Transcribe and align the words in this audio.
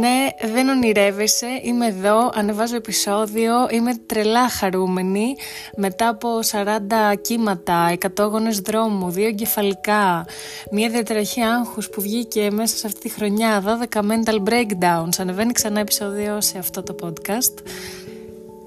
Ναι, 0.00 0.28
δεν 0.52 0.68
ονειρεύεσαι, 0.68 1.46
είμαι 1.62 1.86
εδώ, 1.86 2.30
ανεβάζω 2.34 2.76
επεισόδιο, 2.76 3.52
είμαι 3.70 3.94
τρελά 4.06 4.48
χαρούμενη. 4.48 5.36
Μετά 5.76 6.08
από 6.08 6.28
40 6.50 6.66
κύματα, 7.20 7.92
100 8.16 8.28
γόνες 8.30 8.60
δρόμου, 8.60 9.10
δύο 9.10 9.26
εγκεφαλικά, 9.26 10.26
μια 10.70 10.88
διαταραχή 10.88 11.40
άγχους 11.40 11.90
που 11.90 12.00
βγήκε 12.00 12.50
μέσα 12.52 12.76
σε 12.76 12.86
αυτή 12.86 13.00
τη 13.00 13.08
χρονιά, 13.08 13.62
12 13.92 14.00
mental 14.00 14.48
breakdowns, 14.48 15.18
ανεβαίνει 15.18 15.52
ξανά 15.52 15.80
επεισόδιο 15.80 16.40
σε 16.40 16.58
αυτό 16.58 16.82
το 16.82 16.94
podcast. 17.02 17.54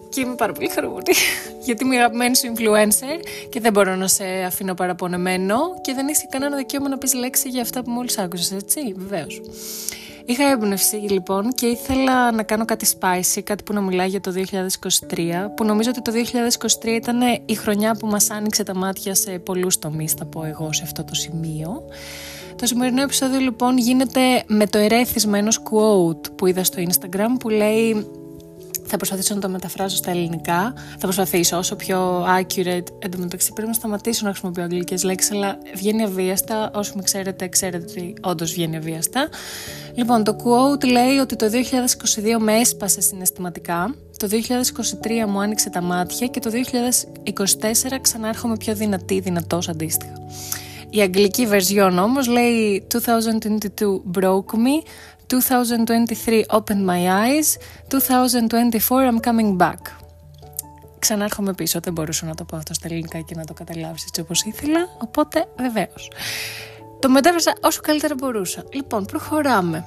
Και 0.09 0.21
είμαι 0.21 0.35
πάρα 0.35 0.53
πολύ 0.53 0.69
χαρούμενη 0.69 1.13
γιατί 1.65 1.83
είμαι 1.83 1.95
αγαπημένη 1.95 2.35
σου 2.35 2.53
influencer 2.55 3.25
και 3.49 3.59
δεν 3.59 3.71
μπορώ 3.71 3.95
να 3.95 4.07
σε 4.07 4.23
αφήνω 4.47 4.73
παραπονεμένο 4.73 5.57
και 5.81 5.93
δεν 5.93 6.07
έχει 6.07 6.27
κανένα 6.27 6.55
δικαίωμα 6.55 6.89
να 6.89 6.97
πεις 6.97 7.13
λέξη 7.13 7.49
για 7.49 7.61
αυτά 7.61 7.83
που 7.83 7.91
μόλις 7.91 8.17
άκουσες, 8.17 8.51
έτσι, 8.51 8.93
βεβαίως. 8.97 9.41
Είχα 10.27 10.49
έμπνευση 10.49 10.95
λοιπόν 10.95 11.53
και 11.53 11.65
ήθελα 11.65 12.31
να 12.31 12.43
κάνω 12.43 12.65
κάτι 12.65 12.87
spicy, 12.99 13.41
κάτι 13.43 13.63
που 13.63 13.73
να 13.73 13.81
μιλάει 13.81 14.07
για 14.07 14.21
το 14.21 14.33
2023, 14.35 15.17
που 15.55 15.63
νομίζω 15.63 15.89
ότι 15.89 16.01
το 16.01 16.11
2023 16.83 16.87
ήταν 16.87 17.19
η 17.45 17.55
χρονιά 17.55 17.95
που 17.99 18.07
μας 18.07 18.29
άνοιξε 18.29 18.63
τα 18.63 18.75
μάτια 18.75 19.15
σε 19.15 19.39
πολλούς 19.39 19.79
τομείς, 19.79 20.13
θα 20.13 20.25
πω 20.25 20.43
εγώ 20.43 20.73
σε 20.73 20.83
αυτό 20.83 21.03
το 21.03 21.15
σημείο. 21.15 21.83
Το 22.55 22.65
σημερινό 22.65 23.01
επεισόδιο 23.01 23.39
λοιπόν 23.39 23.77
γίνεται 23.77 24.43
με 24.47 24.67
το 24.67 24.77
ερέθισμα 24.77 25.37
ενός 25.37 25.59
quote 25.63 26.31
που 26.35 26.45
είδα 26.45 26.63
στο 26.63 26.83
Instagram 26.87 27.39
που 27.39 27.49
λέει 27.49 28.07
θα 28.85 28.97
προσπαθήσω 28.97 29.33
να 29.33 29.41
το 29.41 29.49
μεταφράσω 29.49 29.95
στα 29.95 30.11
ελληνικά. 30.11 30.73
Θα 30.91 30.97
προσπαθήσω 30.97 31.57
όσο 31.57 31.75
πιο 31.75 32.25
accurate. 32.25 32.87
Εν 32.99 33.11
τω 33.11 33.17
μεταξύ 33.17 33.53
πρέπει 33.53 33.67
να 33.67 33.73
σταματήσω 33.73 34.25
να 34.25 34.31
χρησιμοποιώ 34.31 34.63
αγγλικές 34.63 35.03
λέξεις, 35.03 35.31
αλλά 35.31 35.57
βγαίνει 35.75 36.03
αβίαστα. 36.03 36.71
Όσοι 36.73 36.91
με 36.95 37.01
ξέρετε, 37.01 37.47
ξέρετε 37.47 37.85
ότι 37.89 38.13
όντως 38.21 38.53
βγαίνει 38.53 38.75
αβίαστα. 38.75 39.29
Λοιπόν, 39.95 40.23
το 40.23 40.35
quote 40.43 40.87
λέει 40.87 41.17
ότι 41.17 41.35
το 41.35 41.45
2022 41.45 42.39
με 42.39 42.53
έσπασε 42.53 43.01
συναισθηματικά, 43.01 43.95
το 44.17 44.27
2023 44.31 45.27
μου 45.27 45.39
άνοιξε 45.39 45.69
τα 45.69 45.81
μάτια 45.81 46.27
και 46.27 46.39
το 46.39 46.51
2024 46.51 47.97
ξανάρχομαι 48.01 48.57
πιο 48.57 48.75
δυνατή, 48.75 49.19
δυνατός 49.19 49.69
αντίστοιχα. 49.69 50.13
Η 50.95 51.01
αγγλική 51.01 51.47
version 51.51 51.97
όμως 52.01 52.27
λέει 52.27 52.87
2022 52.93 52.99
broke 54.19 54.55
me, 54.55 54.87
2023 56.27 56.41
opened 56.57 56.85
my 56.87 57.05
eyes, 57.07 57.47
2024 57.89 59.09
I'm 59.09 59.19
coming 59.19 59.57
back. 59.57 59.81
Ξανάρχομαι 60.99 61.53
πίσω, 61.53 61.79
δεν 61.83 61.93
μπορούσα 61.93 62.25
να 62.25 62.35
το 62.35 62.43
πω 62.43 62.55
αυτό 62.55 62.73
στα 62.73 62.87
ελληνικά 62.87 63.19
και 63.19 63.35
να 63.35 63.45
το 63.45 63.53
καταλάβεις 63.53 64.03
έτσι 64.03 64.21
όπως 64.21 64.43
ήθελα, 64.43 64.87
οπότε 65.01 65.45
βεβαίως. 65.57 66.11
Το 66.99 67.09
μετέφρασα 67.09 67.53
όσο 67.61 67.81
καλύτερα 67.81 68.15
μπορούσα. 68.17 68.63
Λοιπόν, 68.73 69.05
προχωράμε. 69.05 69.85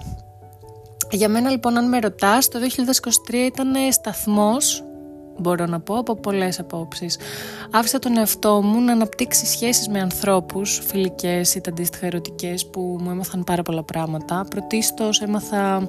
Για 1.11 1.29
μένα 1.29 1.51
λοιπόν 1.51 1.77
αν 1.77 1.89
με 1.89 1.99
ρωτάς, 1.99 2.49
το 2.49 2.59
2023 3.29 3.33
ήταν 3.33 3.93
σταθμός 3.93 4.85
μπορώ 5.39 5.67
να 5.67 5.81
πω 5.81 5.99
από 5.99 6.17
πολλές 6.17 6.59
απόψεις. 6.59 7.19
Άφησα 7.71 7.99
τον 7.99 8.19
εαυτό 8.19 8.63
μου 8.63 8.81
να 8.81 8.93
αναπτύξει 8.93 9.47
σχέσεις 9.47 9.89
με 9.89 10.01
ανθρώπους, 10.01 10.81
φιλικές 10.87 11.55
ή 11.55 11.61
αντίστοιχα 11.69 12.07
ερωτικές 12.07 12.67
που 12.67 12.99
μου 13.01 13.11
έμαθαν 13.11 13.45
πάρα 13.45 13.63
πολλά 13.63 13.83
πράγματα. 13.83 14.47
Πρωτίστως 14.51 15.21
έμαθα 15.21 15.89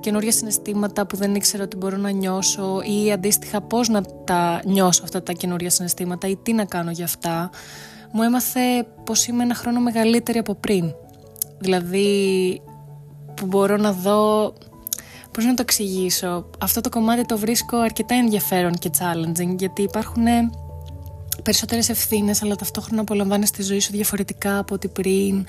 καινούργια 0.00 0.32
συναισθήματα 0.32 1.06
που 1.06 1.16
δεν 1.16 1.34
ήξερα 1.34 1.62
ότι 1.62 1.76
μπορώ 1.76 1.96
να 1.96 2.10
νιώσω 2.10 2.80
ή 2.84 3.12
αντίστοιχα 3.12 3.60
πώς 3.60 3.88
να 3.88 4.02
τα 4.24 4.60
νιώσω 4.64 5.02
αυτά 5.04 5.22
τα 5.22 5.32
καινούργια 5.32 5.70
συναισθήματα 5.70 6.28
ή 6.28 6.36
τι 6.36 6.52
να 6.52 6.64
κάνω 6.64 6.90
για 6.90 7.04
αυτά. 7.04 7.50
Μου 8.12 8.22
έμαθε 8.22 8.86
πως 9.04 9.26
είμαι 9.26 9.42
ένα 9.42 9.54
χρόνο 9.54 9.80
μεγαλύτερη 9.80 10.38
από 10.38 10.54
πριν. 10.54 10.94
Δηλαδή 11.58 12.60
που 13.34 13.46
μπορώ 13.46 13.76
να 13.76 13.92
δω 13.92 14.52
Πώς 15.36 15.44
να 15.44 15.54
το 15.54 15.62
εξηγήσω; 15.62 16.50
Αυτό 16.58 16.80
το 16.80 16.88
κομμάτι 16.88 17.24
το 17.24 17.38
βρίσκω 17.38 17.76
αρκετά 17.76 18.14
ενδιαφέρον 18.14 18.72
και 18.72 18.90
challenging 18.98 19.56
γιατί 19.58 19.82
υπάρχουν 19.82 20.24
περισσότερες 21.42 21.88
ευθύνες, 21.88 22.42
αλλά 22.42 22.56
ταυτόχρονα 22.56 23.00
απολαμβάνεις 23.00 23.50
τη 23.50 23.62
ζωή 23.62 23.80
σου 23.80 23.92
διαφορετικά 23.92 24.58
από 24.58 24.74
ό,τι 24.74 24.88
πριν. 24.88 25.46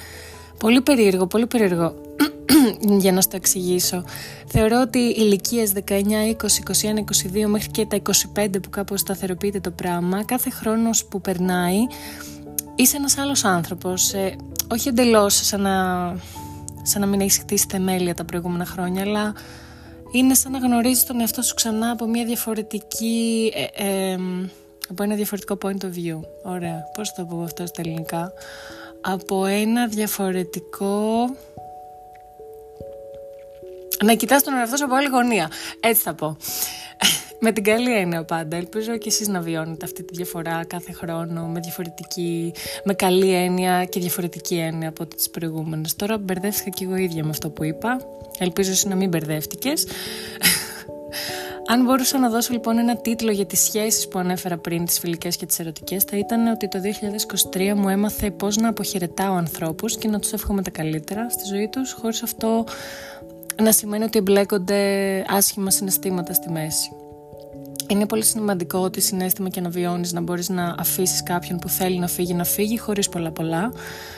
Πολύ 0.58 0.82
περίεργο, 0.82 1.28
πολύ 1.28 1.48
περίεργο 1.48 1.94
για 3.04 3.12
να 3.12 3.22
σου 3.22 3.28
το 3.28 3.36
εξηγήσω. 3.36 4.04
Θεωρώ 4.48 4.82
ότι 4.82 5.00
οι 5.00 5.16
ηλικίες 5.18 5.72
19, 5.76 5.82
20, 5.82 5.92
21, 5.92 7.44
22 7.44 7.46
μέχρι 7.48 7.72
και 7.72 7.86
τα 7.86 8.02
25 8.36 8.48
που 8.62 8.70
κάπως 8.70 9.00
σταθεροποιείται 9.00 9.60
το 9.60 9.72
πράγμα, 9.72 10.24
κάθε 10.24 10.50
χρόνος 10.50 11.06
που 11.06 11.22
περνάει 11.22 11.78
είσαι 12.76 12.98
ένας 12.98 13.18
άλλος 13.18 13.44
άνθρωπος. 13.44 14.14
Ε, 14.14 14.36
όχι 14.72 14.88
εντελώς 14.88 15.46
σαν 15.46 15.62
να, 15.62 15.76
σαν 16.82 17.02
να 17.02 17.08
μην 17.08 17.22
έχεις 17.22 17.38
χτίσει 17.38 17.66
θεμέλια 17.70 18.14
τα 18.14 18.26
προηγούμενα 18.26 18.66
χρόνια, 18.66 19.02
αλλά 19.02 19.34
είναι 20.12 20.34
σαν 20.34 20.52
να 20.52 20.58
γνωρίζεις 20.58 21.06
τον 21.06 21.20
εαυτό 21.20 21.42
σου 21.42 21.54
ξανά 21.54 21.92
από 21.92 22.06
μια 22.06 22.26
διαφορετική 22.26 23.52
ε, 23.56 23.86
ε, 24.12 24.18
από 24.90 25.04
ένα 25.04 25.16
διαφορετικό 25.16 25.58
point 25.64 25.84
of 25.84 25.88
view. 25.88 26.20
Ωραία, 26.44 26.84
πώς 26.94 27.10
θα 27.10 27.26
το 27.26 27.36
πω 27.36 27.42
αυτό 27.44 27.66
στα 27.66 27.82
ελληνικά; 27.82 28.32
Από 29.02 29.46
ένα 29.46 29.88
διαφορετικό 29.88 31.26
να 34.04 34.14
κοιτάς 34.14 34.44
τον 34.44 34.54
εαυτό 34.54 34.78
σου 34.78 34.86
από 34.86 34.96
άλλη 34.96 35.08
γωνία. 35.08 35.52
Έτσι 35.80 36.02
θα 36.02 36.14
πω 36.14 36.38
με 37.40 37.52
την 37.52 37.64
καλή 37.64 37.96
έννοια 37.96 38.24
πάντα. 38.24 38.58
Ελπίζω 38.58 38.98
και 38.98 39.10
εσείς 39.10 39.28
να 39.28 39.40
βιώνετε 39.40 39.86
αυτή 39.86 40.04
τη 40.04 40.14
διαφορά 40.16 40.66
κάθε 40.68 40.92
χρόνο 40.92 41.46
με 41.48 41.60
διαφορετική, 41.60 42.54
με 42.84 42.94
καλή 42.94 43.34
έννοια 43.34 43.86
και 43.86 44.00
διαφορετική 44.00 44.56
έννοια 44.56 44.90
από 44.90 45.06
τις 45.06 45.30
προηγούμενες. 45.30 45.96
Τώρα 45.96 46.18
μπερδεύτηκα 46.18 46.70
και 46.70 46.84
εγώ 46.84 46.96
ίδια 46.96 47.24
με 47.24 47.30
αυτό 47.30 47.50
που 47.50 47.64
είπα. 47.64 47.98
Ελπίζω 48.38 48.72
εσύ 48.72 48.88
να 48.88 48.96
μην 48.96 49.10
μπερδεύτηκες. 49.10 49.88
Αν 51.70 51.84
μπορούσα 51.84 52.20
να 52.20 52.30
δώσω 52.30 52.54
λοιπόν 52.54 52.78
ένα 52.78 52.98
τίτλο 52.98 53.32
για 53.32 53.46
τις 53.46 53.60
σχέσεις 53.60 54.08
που 54.08 54.20
ανέφερα 54.20 54.58
πριν, 54.58 54.86
τις 54.86 55.00
φιλικές 55.00 55.36
και 55.36 55.46
τις 55.46 55.60
ερωτικές, 55.60 56.04
θα 56.04 56.18
ήταν 56.18 56.48
ότι 56.48 56.68
το 56.68 56.80
2023 57.54 57.74
μου 57.76 57.90
έμαθε 57.90 58.32
πώς 58.32 58.58
να 58.58 58.70
αποχαιρετάω 58.70 59.34
ανθρώπους 59.34 59.98
και 59.98 60.08
να 60.08 60.20
τους 60.20 60.32
εύχομαι 60.32 60.62
τα 60.62 60.70
καλύτερα 60.70 61.30
στη 61.30 61.44
ζωή 61.46 61.68
τους, 61.68 61.92
χωρίς 61.92 62.24
αυτό 62.24 62.64
να 63.62 63.72
σημαίνει 63.72 64.04
ότι 64.04 64.18
εμπλέκονται 64.18 64.80
άσχημα 65.30 65.72
συναισθήματα 65.72 66.34
στη 66.34 66.52
μέση. 66.52 66.90
Είναι 67.90 68.06
πολύ 68.06 68.24
σημαντικό 68.24 68.80
ότι 68.80 69.02
συνέστημα 69.02 69.50
και 69.50 69.62
να 69.62 69.70
βιώνεις 69.70 70.14
να 70.14 70.22
μπορείς 70.22 70.50
να 70.50 70.76
αφήσεις 70.78 71.24
κάποιον 71.24 71.60
που 71.60 71.70
θέλει 71.70 72.00
να 72.00 72.08
φύγει 72.08 72.34
να 72.34 72.44
φύγει 72.44 72.78
χωρίς 72.78 73.10
πολλά 73.10 73.32
πολλά. 73.32 73.72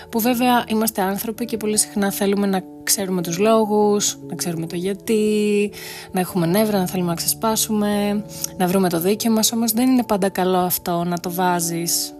Που 0.09 0.19
βέβαια 0.19 0.63
είμαστε 0.67 1.01
άνθρωποι 1.01 1.45
και 1.45 1.57
πολύ 1.57 1.77
συχνά 1.77 2.11
θέλουμε 2.11 2.47
να 2.47 2.63
ξέρουμε 2.83 3.21
τους 3.21 3.37
λόγους, 3.37 4.17
να 4.27 4.35
ξέρουμε 4.35 4.67
το 4.67 4.75
γιατί, 4.75 5.71
να 6.11 6.19
έχουμε 6.19 6.45
νεύρα, 6.45 6.79
να 6.79 6.87
θέλουμε 6.87 7.09
να 7.09 7.15
ξεσπάσουμε, 7.15 8.23
να 8.57 8.67
βρούμε 8.67 8.89
το 8.89 8.99
δίκαιο 8.99 9.31
μας. 9.31 9.51
Όμως 9.51 9.71
δεν 9.71 9.89
είναι 9.89 10.03
πάντα 10.03 10.29
καλό 10.29 10.57
αυτό 10.57 11.03
να 11.03 11.19
το 11.19 11.31
βάζεις 11.31 12.13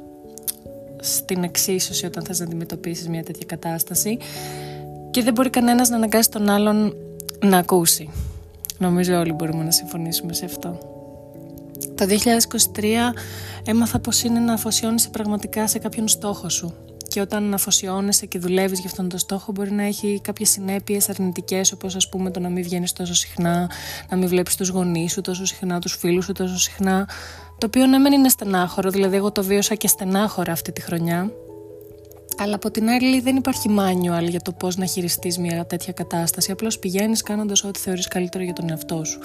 στην 1.00 1.44
εξίσωση 1.44 2.06
όταν 2.06 2.24
θες 2.24 2.40
να 2.40 2.46
αντιμετωπίσεις 2.46 3.08
μια 3.08 3.24
τέτοια 3.24 3.46
κατάσταση 3.46 4.18
και 5.12 5.22
δεν 5.22 5.34
μπορεί 5.34 5.50
κανένας 5.50 5.90
να 5.90 5.96
αναγκάσει 5.96 6.30
τον 6.30 6.50
άλλον 6.50 6.94
να 7.44 7.58
ακούσει. 7.58 8.10
Νομίζω 8.78 9.20
όλοι 9.20 9.32
μπορούμε 9.32 9.64
να 9.64 9.72
συμφωνήσουμε 9.72 10.34
σε 10.34 10.46
αυτό. 10.46 10.89
Το 12.00 12.06
2023 12.76 12.84
έμαθα 13.66 14.00
πως 14.00 14.24
είναι 14.24 14.40
να 14.40 14.54
αφοσιώνεσαι 14.54 15.10
πραγματικά 15.10 15.68
σε 15.68 15.80
κάποιον 15.80 16.08
στόχο 16.08 16.50
σου 16.50 16.74
και 17.08 17.22
όταν 17.22 17.54
αφοσιώνεσαι 17.54 18.26
και 18.26 18.40
δουλεύεις 18.40 18.80
για 18.80 18.90
αυτόν 18.90 19.10
τον 19.10 19.20
στόχο, 19.20 19.52
μπορεί 19.52 19.72
να 19.72 19.84
έχει 19.84 20.20
κάποιες 20.24 20.50
συνέπειες 20.50 21.10
αρνητικές, 21.10 21.72
όπως 21.72 21.96
ας 21.96 22.10
πούμε 22.10 22.32
το 22.32 22.40
να 22.40 22.50
μην 22.50 22.64
βγαίνεις 22.64 22.94
τόσο 22.94 23.14
συχνά, 23.14 23.70
να 24.10 24.18
μην 24.18 24.28
βλέπεις 24.28 24.56
τους 24.56 24.70
γονείς 24.70 25.12
σου 25.12 25.22
τόσο 25.22 25.46
συχνά, 25.46 25.80
τους 25.80 25.96
φίλους 25.96 26.26
σου 26.26 26.32
τόσο 26.32 26.58
συχνά. 26.58 27.10
Το 27.58 27.66
οποίο 27.66 27.86
ναι, 27.86 27.98
μεν 27.98 28.14
είναι 28.14 28.30
στενάχωρο, 28.30 28.90
δηλαδή 28.90 29.16
εγώ 29.16 29.32
το 29.32 29.44
βίωσα 29.44 29.76
και 29.76 29.88
στενάχωρα 29.88 30.52
αυτή 30.52 30.72
τη 30.72 30.82
χρονιά. 30.82 31.32
Αλλά 32.42 32.56
από 32.56 32.72
την 32.72 32.90
άλλη 32.90 33.20
δεν 33.20 33.36
υπάρχει 33.36 33.70
manual 33.80 34.30
για 34.30 34.42
το 34.42 34.52
πώς 34.52 34.78
να 34.78 34.86
χειριστείς 34.86 35.38
μια 35.38 35.66
τέτοια 35.66 35.94
κατάσταση. 35.94 36.52
Απλώς 36.52 36.80
πηγαίνεις 36.80 37.22
κάνοντας 37.22 37.64
ό,τι 37.64 37.80
θεωρείς 37.80 38.08
καλύτερο 38.08 38.44
για 38.44 38.54
τον 38.54 38.70
εαυτό 38.70 39.04
σου. 39.04 39.20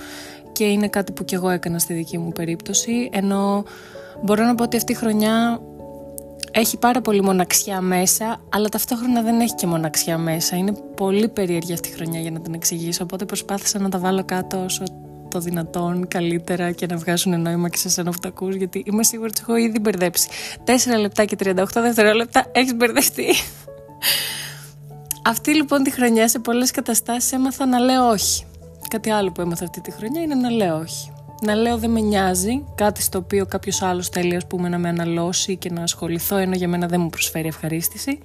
Και 0.53 0.65
είναι 0.65 0.88
κάτι 0.88 1.12
που 1.12 1.25
κι 1.25 1.35
εγώ 1.35 1.49
έκανα 1.49 1.79
στη 1.79 1.94
δική 1.94 2.19
μου 2.19 2.33
περίπτωση. 2.33 3.09
Ενώ 3.12 3.65
μπορώ 4.23 4.44
να 4.44 4.55
πω 4.55 4.62
ότι 4.62 4.77
αυτή 4.77 4.93
η 4.93 4.94
χρονιά 4.94 5.61
έχει 6.50 6.79
πάρα 6.79 7.00
πολύ 7.00 7.23
μοναξιά 7.23 7.81
μέσα, 7.81 8.41
αλλά 8.49 8.69
ταυτόχρονα 8.69 9.23
δεν 9.23 9.41
έχει 9.41 9.55
και 9.55 9.67
μοναξιά 9.67 10.19
μέσα. 10.19 10.56
Είναι 10.56 10.73
πολύ 10.97 11.29
περίεργη 11.29 11.73
αυτή 11.73 11.88
η 11.88 11.93
χρονιά 11.93 12.21
για 12.21 12.31
να 12.31 12.41
την 12.41 12.55
εξηγήσω, 12.55 13.05
οπότε 13.05 13.25
προσπάθησα 13.25 13.79
να 13.79 13.88
τα 13.88 13.99
βάλω 13.99 14.25
κάτω 14.25 14.65
όσο 14.65 14.85
το 15.35 15.41
δυνατόν 15.41 16.09
καλύτερα 16.09 16.71
και 16.71 16.87
να 16.87 16.97
βγάζουν 16.97 17.41
νόημα 17.41 17.69
και 17.69 17.77
σε 17.77 17.89
εσένα 17.89 18.11
που 18.11 18.19
τα 18.19 18.29
ακούς, 18.29 18.55
γιατί 18.55 18.83
είμαι 18.87 19.05
σίγουρη 19.05 19.29
ότι 19.29 19.41
έχω 19.43 19.57
ήδη 19.57 19.79
μπερδέψει. 19.79 20.29
4 20.65 21.01
λεπτά 21.01 21.25
και 21.25 21.37
38 21.45 21.65
δευτερόλεπτα 21.73 22.47
έχεις 22.53 22.75
μπερδευτεί. 22.75 23.27
Αυτή 25.25 25.55
λοιπόν 25.55 25.83
τη 25.83 25.91
χρονιά 25.91 26.29
σε 26.29 26.39
πολλές 26.39 26.71
καταστάσεις 26.71 27.33
έμαθα 27.33 27.67
να 27.67 27.79
λέω 27.79 28.09
όχι. 28.09 28.45
Κάτι 28.89 29.11
άλλο 29.11 29.33
που 29.33 29.41
έμαθα 29.41 29.65
αυτή 29.65 29.81
τη 29.81 29.91
χρονιά 29.91 30.23
είναι 30.23 30.35
να 30.35 30.51
λέω 30.51 30.79
όχι. 30.79 31.13
Να 31.43 31.55
λέω 31.55 31.79
δεν 31.79 31.91
με 31.91 32.01
νοιάζει, 32.01 32.65
κάτι 32.75 33.03
στο 33.03 33.19
οποίο 33.19 33.47
κάποιος 33.47 33.83
άλλος 33.83 34.09
θέλει 34.09 34.37
ας 34.37 34.47
πούμε 34.47 34.69
να 34.69 34.79
με 34.79 34.89
αναλώσει 34.89 35.57
και 35.57 35.71
να 35.71 35.83
ασχοληθώ 35.83 36.37
ενώ 36.37 36.55
για 36.55 36.69
μένα 36.69 36.87
δεν 36.87 37.01
μου 37.01 37.11
προσφέρει 37.11 37.49
ευχαρίστηση. 37.49 38.19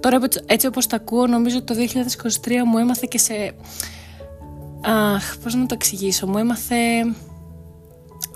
Τώρα 0.00 0.18
έτσι 0.46 0.66
όπως 0.66 0.86
τα 0.86 0.96
ακούω 0.96 1.26
νομίζω 1.26 1.62
το 1.62 1.74
2023 2.44 2.50
μου 2.66 2.78
έμαθε 2.78 3.06
και 3.10 3.18
σε 3.18 3.54
Αχ, 4.86 5.38
πώς 5.42 5.54
να 5.54 5.66
το 5.66 5.74
εξηγήσω. 5.74 6.26
Μου 6.26 6.38
έμαθε 6.38 6.76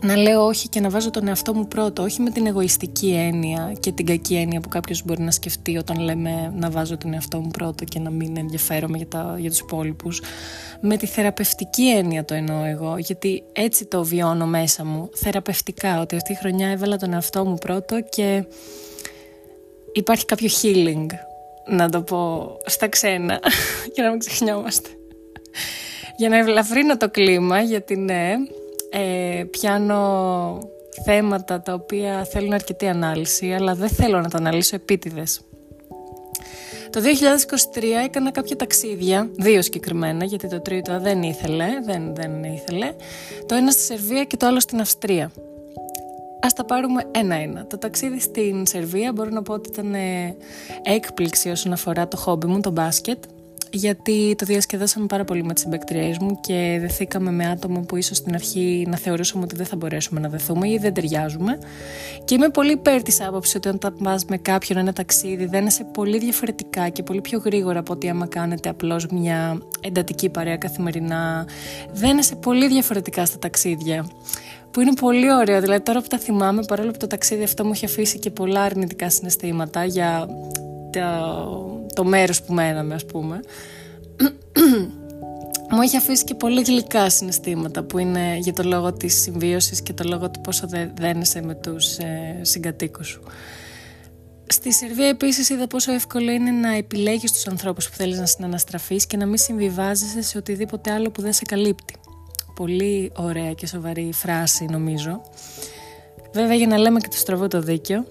να 0.02 0.16
λέω 0.16 0.46
όχι 0.46 0.68
και 0.68 0.80
να 0.80 0.90
βάζω 0.90 1.10
τον 1.10 1.28
εαυτό 1.28 1.54
μου 1.54 1.68
πρώτο, 1.68 2.02
όχι 2.02 2.20
με 2.20 2.30
την 2.30 2.46
εγωιστική 2.46 3.10
έννοια 3.10 3.72
και 3.80 3.92
την 3.92 4.06
κακή 4.06 4.34
έννοια 4.34 4.60
που 4.60 4.68
κάποιος 4.68 5.04
μπορεί 5.04 5.22
να 5.22 5.30
σκεφτεί 5.30 5.76
όταν 5.76 6.00
λέμε 6.00 6.52
να 6.56 6.70
βάζω 6.70 6.96
τον 6.96 7.12
εαυτό 7.12 7.40
μου 7.40 7.48
πρώτο 7.48 7.84
και 7.84 7.98
να 7.98 8.10
μην 8.10 8.36
ενδιαφέρομαι 8.36 8.96
για, 8.96 9.06
τα, 9.06 9.36
για 9.38 9.50
τους 9.50 9.58
υπόλοιπους. 9.58 10.22
Με 10.80 10.96
τη 10.96 11.06
θεραπευτική 11.06 11.88
έννοια 11.88 12.24
το 12.24 12.34
εννοώ 12.34 12.64
εγώ, 12.64 12.96
γιατί 12.98 13.42
έτσι 13.52 13.84
το 13.84 14.04
βιώνω 14.04 14.46
μέσα 14.46 14.84
μου, 14.84 15.10
θεραπευτικά, 15.14 16.00
ότι 16.00 16.16
αυτή 16.16 16.32
η 16.32 16.36
χρονιά 16.36 16.68
έβαλα 16.68 16.96
τον 16.96 17.12
εαυτό 17.12 17.44
μου 17.44 17.54
πρώτο 17.54 18.00
και 18.00 18.44
υπάρχει 19.92 20.24
κάποιο 20.24 20.48
healing, 20.62 21.06
να 21.66 21.88
το 21.88 22.02
πω 22.02 22.50
στα 22.66 22.88
ξένα, 22.88 23.40
για 23.94 24.04
να 24.04 24.10
μην 24.10 24.18
ξεχνιόμαστε. 24.18 24.88
Για 26.18 26.28
να 26.28 26.36
ευλαφρύνω 26.36 26.96
το 26.96 27.10
κλίμα, 27.10 27.60
γιατί 27.60 27.96
ναι, 27.96 28.32
ε, 28.90 29.44
πιάνω 29.50 30.58
θέματα 31.04 31.60
τα 31.60 31.72
οποία 31.72 32.24
θέλουν 32.24 32.52
αρκετή 32.52 32.86
ανάλυση, 32.86 33.52
αλλά 33.52 33.74
δεν 33.74 33.88
θέλω 33.88 34.20
να 34.20 34.28
τα 34.28 34.38
αναλύσω 34.38 34.76
επίτηδες. 34.76 35.40
Το 36.90 37.00
2023 37.00 37.82
έκανα 38.04 38.30
κάποια 38.30 38.56
ταξίδια, 38.56 39.30
δύο 39.36 39.62
συγκεκριμένα, 39.62 40.24
γιατί 40.24 40.48
το 40.48 40.60
τρίτο 40.60 41.00
δεν 41.00 41.22
ήθελε, 41.22 41.66
δεν, 41.84 42.14
δεν 42.14 42.44
ήθελε. 42.44 42.92
Το 43.46 43.54
ένα 43.54 43.70
στη 43.70 43.82
Σερβία 43.82 44.24
και 44.24 44.36
το 44.36 44.46
άλλο 44.46 44.60
στην 44.60 44.80
Αυστρία. 44.80 45.32
Ας 46.40 46.52
τα 46.52 46.64
πάρουμε 46.64 47.02
ένα-ένα. 47.10 47.66
Το 47.66 47.78
ταξίδι 47.78 48.20
στην 48.20 48.66
Σερβία 48.66 49.12
μπορώ 49.12 49.30
να 49.30 49.42
πω 49.42 49.52
ότι 49.52 49.68
ήταν 49.68 49.94
ε, 49.94 50.36
έκπληξη 50.82 51.50
όσον 51.50 51.72
αφορά 51.72 52.08
το 52.08 52.16
χόμπι 52.16 52.46
μου, 52.46 52.60
το 52.60 52.70
μπάσκετ 52.70 53.18
γιατί 53.72 54.34
το 54.38 54.44
διασκεδάσαμε 54.44 55.06
πάρα 55.06 55.24
πολύ 55.24 55.44
με 55.44 55.52
τις 55.52 55.62
συμπεκτριές 55.62 56.18
μου 56.18 56.40
και 56.40 56.78
δεθήκαμε 56.80 57.30
με 57.30 57.46
άτομα 57.46 57.80
που 57.80 57.96
ίσως 57.96 58.16
στην 58.16 58.34
αρχή 58.34 58.86
να 58.88 58.96
θεωρούσαμε 58.96 59.44
ότι 59.44 59.56
δεν 59.56 59.66
θα 59.66 59.76
μπορέσουμε 59.76 60.20
να 60.20 60.28
δεθούμε 60.28 60.68
ή 60.68 60.78
δεν 60.78 60.94
ταιριάζουμε. 60.94 61.58
Και 62.24 62.34
είμαι 62.34 62.48
πολύ 62.48 62.72
υπέρ 62.72 63.02
της 63.02 63.20
άποψης 63.20 63.54
ότι 63.54 63.68
όταν 63.68 63.94
πας 64.02 64.24
με 64.24 64.36
κάποιον 64.36 64.78
ένα 64.78 64.92
ταξίδι 64.92 65.46
δένεσαι 65.46 65.84
πολύ 65.84 66.18
διαφορετικά 66.18 66.88
και 66.88 67.02
πολύ 67.02 67.20
πιο 67.20 67.38
γρήγορα 67.44 67.78
από 67.78 67.92
ότι 67.92 68.08
άμα 68.08 68.26
κάνετε 68.26 68.68
απλώς 68.68 69.06
μια 69.06 69.62
εντατική 69.80 70.28
παρέα 70.28 70.56
καθημερινά. 70.56 71.46
Δένεσαι 71.92 72.34
πολύ 72.34 72.68
διαφορετικά 72.68 73.26
στα 73.26 73.38
ταξίδια. 73.38 74.10
Που 74.70 74.80
είναι 74.80 74.94
πολύ 74.94 75.32
ωραίο. 75.32 75.60
Δηλαδή, 75.60 75.82
τώρα 75.82 76.00
που 76.00 76.06
τα 76.06 76.18
θυμάμαι, 76.18 76.64
παρόλο 76.64 76.90
που 76.90 76.96
το 76.98 77.06
ταξίδι 77.06 77.42
αυτό 77.42 77.64
μου 77.64 77.70
έχει 77.74 77.84
αφήσει 77.84 78.18
και 78.18 78.30
πολλά 78.30 78.62
αρνητικά 78.62 79.10
συναισθήματα 79.10 79.84
για 79.84 80.28
το, 80.90 81.77
το 81.98 82.04
μέρος 82.04 82.42
που 82.42 82.52
μέναμε 82.52 82.94
ας 82.94 83.04
πούμε 83.06 83.40
μου 85.70 85.80
έχει 85.82 85.96
αφήσει 85.96 86.24
και 86.24 86.34
πολύ 86.34 86.62
γλυκά 86.62 87.10
συναισθήματα 87.10 87.82
που 87.82 87.98
είναι 87.98 88.36
για 88.36 88.52
το 88.52 88.62
λόγο 88.62 88.92
της 88.92 89.20
συμβίωσης 89.20 89.82
και 89.82 89.92
το 89.92 90.04
λόγο 90.08 90.30
του 90.30 90.40
πόσο 90.40 90.68
δένεσαι 90.94 91.42
με 91.42 91.54
τους 91.54 91.96
ε, 91.96 92.38
συγκατοίκους 92.42 93.06
σου. 93.06 93.22
Στη 94.46 94.72
Σερβία 94.72 95.08
επίσης 95.08 95.48
είδα 95.48 95.66
πόσο 95.66 95.92
εύκολο 95.92 96.30
είναι 96.30 96.50
να 96.50 96.74
επιλέγεις 96.76 97.32
τους 97.32 97.46
ανθρώπους 97.46 97.88
που 97.88 97.96
θέλεις 97.96 98.18
να 98.18 98.26
συναναστραφείς 98.26 99.06
και 99.06 99.16
να 99.16 99.26
μην 99.26 99.38
συμβιβάζεσαι 99.38 100.22
σε 100.22 100.38
οτιδήποτε 100.38 100.90
άλλο 100.90 101.10
που 101.10 101.22
δεν 101.22 101.32
σε 101.32 101.44
καλύπτει. 101.44 101.94
Πολύ 102.54 103.12
ωραία 103.16 103.52
και 103.52 103.66
σοβαρή 103.66 104.10
φράση 104.12 104.64
νομίζω. 104.64 105.20
Βέβαια 106.32 106.54
για 106.54 106.66
να 106.66 106.78
λέμε 106.78 107.00
και 107.00 107.08
το 107.08 107.16
στραβό 107.16 107.48
το 107.48 107.60
δίκιο, 107.60 108.06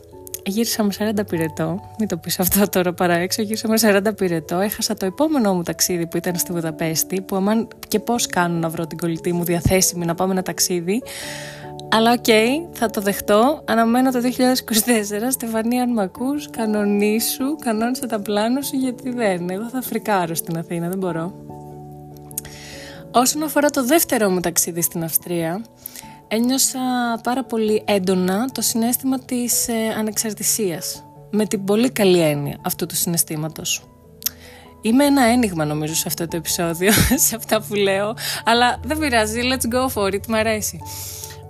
γύρισα 0.47 0.83
με 0.83 0.93
40 0.99 1.27
πυρετό. 1.29 1.79
Μην 1.99 2.07
το 2.07 2.17
πεις 2.17 2.39
αυτό 2.39 2.69
τώρα 2.69 2.93
παραέξω. 2.93 3.41
Γύρισα 3.41 3.67
με 3.67 3.75
40 3.81 4.15
πυρετό. 4.17 4.59
Έχασα 4.59 4.93
το 4.93 5.05
επόμενό 5.05 5.53
μου 5.53 5.63
ταξίδι 5.63 6.07
που 6.07 6.17
ήταν 6.17 6.35
στη 6.35 6.51
Βουδαπέστη. 6.51 7.21
Που 7.21 7.35
αμάν 7.35 7.67
και 7.87 7.99
πώς 7.99 8.27
κάνω 8.27 8.57
να 8.57 8.69
βρω 8.69 8.87
την 8.87 8.97
κολλητή 8.97 9.33
μου 9.33 9.43
διαθέσιμη 9.43 10.05
να 10.05 10.15
πάμε 10.15 10.31
ένα 10.31 10.41
ταξίδι. 10.41 11.01
Αλλά 11.89 12.11
οκ, 12.11 12.23
okay, 12.27 12.47
θα 12.71 12.89
το 12.89 13.01
δεχτώ. 13.01 13.63
Αναμένω 13.65 14.11
το 14.11 14.19
2024. 14.19 14.23
Στεφανία, 15.29 15.81
αν 15.83 15.93
με 15.93 16.01
ακούς, 16.01 16.49
κανονίσου, 16.49 17.55
κανόνισε 17.55 18.07
τα 18.07 18.19
πλάνα 18.19 18.61
σου, 18.61 18.75
γιατί 18.75 19.09
δεν. 19.09 19.49
Εγώ 19.49 19.69
θα 19.69 19.81
φρικάρω 19.81 20.35
στην 20.35 20.57
Αθήνα, 20.57 20.89
δεν 20.89 20.97
μπορώ. 20.97 21.33
Όσον 23.11 23.43
αφορά 23.43 23.69
το 23.69 23.85
δεύτερο 23.85 24.29
μου 24.29 24.39
ταξίδι 24.39 24.81
στην 24.81 25.03
Αυστρία, 25.03 25.61
ένιωσα 26.27 26.79
πάρα 27.23 27.43
πολύ 27.43 27.83
έντονα 27.85 28.49
το 28.51 28.61
συνέστημα 28.61 29.19
της 29.19 29.67
ε, 29.67 29.73
ανεξαρτησίας 29.97 31.03
με 31.31 31.45
την 31.45 31.63
πολύ 31.63 31.89
καλή 31.89 32.19
έννοια 32.19 32.57
αυτού 32.61 32.85
του 32.85 32.95
συναισθήματος. 32.95 33.87
Είμαι 34.81 35.05
ένα 35.05 35.23
ένιγμα 35.23 35.65
νομίζω 35.65 35.93
σε 35.93 36.03
αυτό 36.07 36.27
το 36.27 36.37
επεισόδιο, 36.37 36.91
σε 37.27 37.35
αυτά 37.35 37.61
που 37.61 37.73
λέω, 37.73 38.15
αλλά 38.43 38.79
δεν 38.83 38.97
πειράζει, 38.97 39.41
let's 39.43 39.73
go 39.73 39.93
for 39.93 40.13
it, 40.13 40.27
μ' 40.27 40.33
αρέσει. 40.33 40.79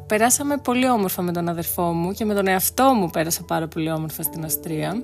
Περάσαμε 0.07 0.57
πολύ 0.57 0.89
όμορφα 0.89 1.21
με 1.21 1.31
τον 1.31 1.49
αδερφό 1.49 1.83
μου 1.83 2.11
και 2.11 2.25
με 2.25 2.33
τον 2.33 2.47
εαυτό 2.47 2.93
μου 2.93 3.09
πέρασα 3.09 3.43
πάρα 3.43 3.67
πολύ 3.67 3.91
όμορφα 3.91 4.23
στην 4.23 4.45
Αστρία 4.45 5.03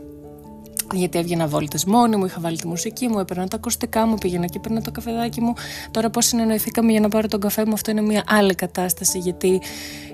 γιατί 0.93 1.19
έβγαινα 1.19 1.47
βόλτες 1.47 1.85
μόνη 1.85 2.15
μου, 2.15 2.25
είχα 2.25 2.39
βάλει 2.39 2.57
τη 2.57 2.67
μουσική 2.67 3.07
μου, 3.07 3.19
έπαιρνα 3.19 3.47
τα 3.47 3.55
ακουστικά 3.55 4.05
μου, 4.05 4.15
πήγαινα 4.15 4.45
και 4.45 4.57
έπαιρνα 4.57 4.81
το 4.81 4.91
καφεδάκι 4.91 5.41
μου. 5.41 5.53
Τώρα, 5.91 6.09
πώς 6.09 6.25
συνεννοηθήκαμε 6.25 6.91
για 6.91 6.99
να 6.99 7.09
πάρω 7.09 7.27
τον 7.27 7.39
καφέ 7.39 7.65
μου, 7.65 7.73
αυτό 7.73 7.91
είναι 7.91 8.01
μια 8.01 8.23
άλλη 8.27 8.55
κατάσταση, 8.55 9.19
γιατί 9.19 9.61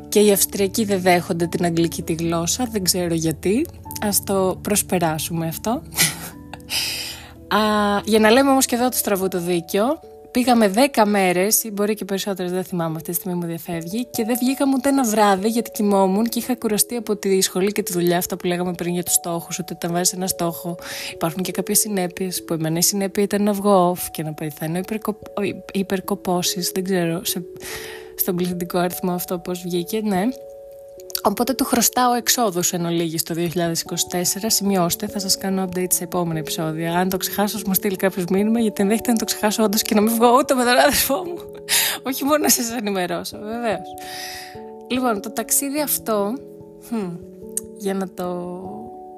και 0.10 0.19
οι 0.19 0.31
Αυστριακοί 0.31 0.86
δεν 0.86 1.01
δέχονται 1.01 1.48
την 1.48 1.66
αγγλική 1.66 2.01
τη 2.01 2.13
γλώσσα, 2.13 2.68
δεν 2.71 2.83
ξέρω 2.83 3.13
γιατί. 3.13 3.66
Α 4.06 4.10
το 4.24 4.60
προσπεράσουμε 4.62 5.48
αυτό. 5.48 5.69
Α, 7.57 7.60
για 8.06 8.19
να 8.19 8.30
λέμε 8.30 8.50
όμως 8.50 8.65
και 8.65 8.75
εδώ 8.75 8.89
το 8.89 8.98
στραβού 8.98 9.27
το 9.27 9.39
δίκιο, 9.39 10.00
Πήγαμε 10.31 10.71
10 10.93 11.03
μέρες, 11.05 11.63
ή 11.63 11.71
μπορεί 11.71 11.93
και 11.93 12.05
περισσότερες, 12.05 12.51
δεν 12.51 12.63
θυμάμαι 12.63 12.95
αυτή 12.95 13.09
τη 13.09 13.15
στιγμή 13.15 13.37
μου 13.37 13.45
διαφεύγει, 13.45 14.05
και 14.05 14.23
δεν 14.23 14.37
βγήκαμε 14.39 14.73
ούτε 14.75 14.89
ένα 14.89 15.03
βράδυ 15.03 15.47
γιατί 15.47 15.71
κοιμόμουν 15.71 16.25
και 16.25 16.39
είχα 16.39 16.55
κουραστεί 16.55 16.95
από 16.95 17.15
τη 17.15 17.41
σχολή 17.41 17.71
και 17.71 17.83
τη 17.83 17.91
δουλειά, 17.91 18.17
αυτά 18.17 18.37
που 18.37 18.45
λέγαμε 18.47 18.73
πριν 18.73 18.93
για 18.93 19.03
τους 19.03 19.13
στόχους. 19.13 19.59
Ότι 19.59 19.73
όταν 19.73 19.91
βάζεις 19.91 20.13
ένα 20.13 20.27
στόχο, 20.27 20.77
υπάρχουν 21.13 21.43
και 21.43 21.51
κάποιες 21.51 21.79
συνέπειες. 21.79 22.43
Που 22.43 22.53
εμένα 22.53 22.77
η 22.77 22.81
συνέπεια 22.81 23.23
ήταν 23.23 23.43
να 23.43 23.53
βγω 23.53 23.91
off 23.91 24.07
και 24.11 24.23
να 24.23 24.33
πεθάνω 24.33 24.77
υπερκο... 24.77 25.19
υπερκοπώσεις. 25.73 26.71
Δεν 26.73 26.83
ξέρω 26.83 27.25
σε... 27.25 27.43
στον 28.15 28.35
πληθυντικό 28.35 28.77
αριθμό 28.77 29.11
αυτό 29.11 29.39
πώς 29.39 29.61
βγήκε, 29.61 30.01
ναι. 30.03 30.23
Οπότε 31.24 31.54
του 31.54 31.63
χρωστάω 31.63 32.13
εξόδους 32.13 32.74
εν 32.74 32.86
ολίγη 32.86 33.21
το 33.21 33.36
2024. 33.38 33.54
Σημειώστε, 34.48 35.07
θα 35.07 35.19
σας 35.19 35.38
κάνω 35.38 35.69
update 35.69 35.94
σε 35.94 36.04
επόμενα 36.04 36.39
επεισόδια. 36.39 37.00
Αν 37.00 37.10
το 37.10 37.18
ξεχάσω, 37.18 37.60
μου 37.65 37.74
στείλει 37.74 37.96
κάποιος 37.96 38.25
μήνυμα, 38.25 38.60
γιατί 38.60 38.82
ενδέχεται 38.82 39.12
να 39.12 39.17
το 39.17 39.25
ξεχάσω 39.25 39.63
όντως 39.63 39.82
και 39.82 39.96
να 39.96 40.01
μην 40.01 40.15
βγω 40.15 40.36
ούτε 40.38 40.53
με 40.53 40.63
τον 40.63 40.77
αδερφό 40.77 41.15
μου. 41.15 41.38
Όχι 42.10 42.24
μόνο 42.24 42.38
να 42.38 42.50
σας 42.50 42.72
ενημερώσω, 42.72 43.38
βεβαίως. 43.38 43.88
Λοιπόν, 44.88 45.22
το 45.22 45.32
ταξίδι 45.32 45.82
αυτό, 45.82 46.34
για 47.77 47.93
να 47.93 48.10
το 48.10 48.53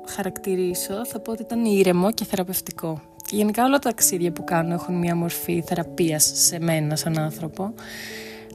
χαρακτηρίσω, 0.07 1.05
θα 1.05 1.19
πω 1.19 1.31
ότι 1.31 1.41
ήταν 1.41 1.65
ήρεμο 1.65 2.11
και 2.11 2.25
θεραπευτικό. 2.25 3.01
Γενικά 3.29 3.65
όλα 3.65 3.79
τα 3.79 3.89
ταξίδια 3.89 4.31
που 4.31 4.43
κάνω 4.43 4.73
έχουν 4.73 4.95
μια 4.95 5.15
μορφή 5.15 5.63
θεραπείας 5.67 6.31
σε 6.33 6.59
μένα 6.59 6.95
σαν 6.95 7.17
άνθρωπο 7.17 7.73